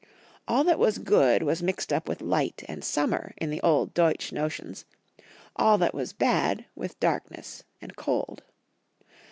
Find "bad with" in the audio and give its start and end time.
6.11-6.99